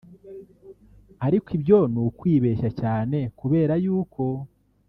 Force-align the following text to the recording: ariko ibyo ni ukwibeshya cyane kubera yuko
ariko 1.25 1.47
ibyo 1.57 1.79
ni 1.93 1.99
ukwibeshya 2.07 2.69
cyane 2.81 3.17
kubera 3.39 3.73
yuko 3.83 4.23